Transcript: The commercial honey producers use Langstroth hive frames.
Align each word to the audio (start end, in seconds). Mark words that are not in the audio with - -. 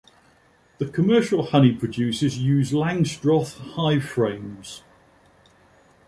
The 0.79 0.87
commercial 0.87 1.43
honey 1.45 1.73
producers 1.73 2.35
use 2.39 2.71
Langstroth 2.71 3.59
hive 3.75 4.03
frames. 4.03 4.81